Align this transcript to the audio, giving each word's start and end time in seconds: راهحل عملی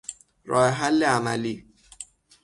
راهحل 0.45 1.03
عملی 1.03 1.65